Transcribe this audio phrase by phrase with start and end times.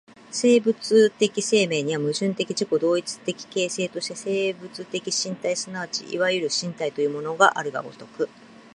[0.31, 0.73] 生物
[1.19, 8.27] 的生命には、矛盾的自己同一的形成として生物的身体即ちいわゆる身体というものがある如く、